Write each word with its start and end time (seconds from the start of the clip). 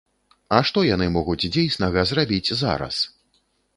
А 0.55 0.61
што 0.69 0.83
яны 0.95 1.09
могуць 1.17 1.49
дзейснага 1.57 2.07
зрабіць 2.13 2.53
зараз? 2.63 2.95